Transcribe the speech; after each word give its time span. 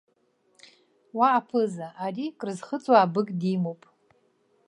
Уа 1.17 1.27
аԥыза! 1.39 1.87
Ари 2.05 2.25
крызхыҵуа 2.39 2.97
абык 3.05 3.29
димоуп. 3.39 3.81